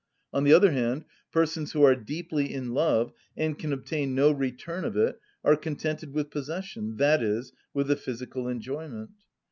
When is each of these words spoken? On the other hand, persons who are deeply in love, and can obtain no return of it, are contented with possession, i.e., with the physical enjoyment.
On 0.33 0.43
the 0.43 0.51
other 0.53 0.71
hand, 0.71 1.05
persons 1.31 1.73
who 1.73 1.83
are 1.83 1.93
deeply 1.95 2.51
in 2.51 2.73
love, 2.73 3.13
and 3.37 3.55
can 3.59 3.71
obtain 3.71 4.15
no 4.15 4.31
return 4.31 4.83
of 4.83 4.97
it, 4.97 5.19
are 5.43 5.55
contented 5.55 6.11
with 6.11 6.31
possession, 6.31 6.97
i.e., 6.99 7.43
with 7.75 7.85
the 7.85 7.95
physical 7.95 8.47
enjoyment. 8.47 9.11